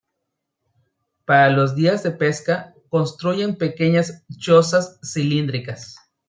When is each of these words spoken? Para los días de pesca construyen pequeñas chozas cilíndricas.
Para 1.25 1.51
los 1.51 1.75
días 1.75 2.01
de 2.01 2.09
pesca 2.09 2.73
construyen 2.89 3.55
pequeñas 3.59 4.25
chozas 4.35 4.97
cilíndricas. 5.03 5.95